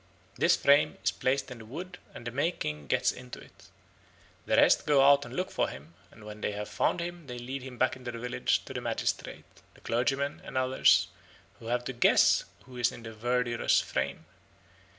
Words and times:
This 0.35 0.55
frame 0.55 0.97
is 1.03 1.11
placed 1.11 1.51
in 1.51 1.59
the 1.59 1.65
wood 1.65 1.99
and 2.15 2.25
the 2.25 2.31
May 2.31 2.49
King 2.51 2.87
gets 2.87 3.11
into 3.11 3.39
it. 3.39 3.69
The 4.47 4.55
rest 4.55 4.87
go 4.87 5.03
out 5.05 5.25
and 5.25 5.35
look 5.35 5.51
for 5.51 5.69
him, 5.69 5.93
and 6.09 6.23
when 6.23 6.41
they 6.41 6.53
have 6.53 6.67
found 6.69 6.99
him 6.99 7.27
they 7.27 7.37
lead 7.37 7.61
him 7.61 7.77
back 7.77 7.95
into 7.95 8.09
the 8.11 8.17
village 8.17 8.65
to 8.65 8.73
the 8.73 8.81
magistrate, 8.81 9.45
the 9.75 9.81
clergyman, 9.81 10.41
and 10.43 10.57
others, 10.57 11.09
who 11.59 11.67
have 11.67 11.83
to 11.85 11.93
guess 11.93 12.45
who 12.63 12.77
is 12.77 12.91
in 12.91 13.03
the 13.03 13.13
verdurous 13.13 13.79
frame. 13.79 14.25